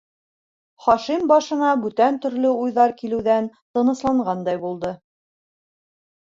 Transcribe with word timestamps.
Хашим 0.85 1.27
башына 1.31 1.73
бүтән 1.83 2.17
төрлө 2.23 2.53
уйҙар 2.63 2.95
килеүҙән 3.03 3.51
тынысланғандай 3.79 4.63
булды. 4.65 4.93